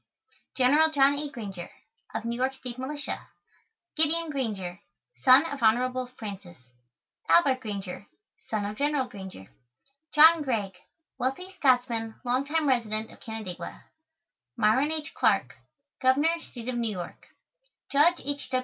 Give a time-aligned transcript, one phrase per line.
[0.57, 1.29] General JOHN A.
[1.29, 1.69] GRANGER
[2.15, 3.27] Of New York State Militia
[3.95, 4.79] GIDEON GRANGER
[5.23, 6.07] Son of Hon.
[6.17, 6.57] Francis
[7.29, 8.07] ALBERT GRANGER
[8.49, 9.51] Son of General Granger
[10.15, 10.75] JOHN GREIG
[11.19, 13.83] Wealthy Scotsman long time resident of Canandaigua
[14.57, 15.13] MYRON H.
[15.13, 15.57] CLARK
[16.01, 17.27] Governor, State of New York
[17.91, 18.49] JUDGE H.